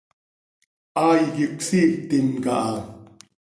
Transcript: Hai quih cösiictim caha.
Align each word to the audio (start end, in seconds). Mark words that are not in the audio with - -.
Hai 0.99 1.21
quih 1.33 1.51
cösiictim 1.57 2.27
caha. 2.43 2.77